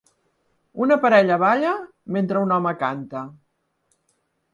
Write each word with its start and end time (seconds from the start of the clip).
Una 0.85 0.95
parella 1.03 1.37
balla 1.43 1.73
mentre 2.15 2.41
un 2.45 2.53
home 2.57 2.73
canta 2.85 3.23